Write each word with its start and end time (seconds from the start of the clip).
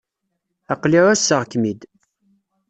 Aql-i 0.73 0.99
ɛusseɣ-kem-id. 1.07 1.81